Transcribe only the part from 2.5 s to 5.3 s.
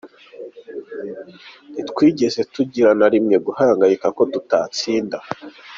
tugira na rimwe guhangayika ko tutatsinda.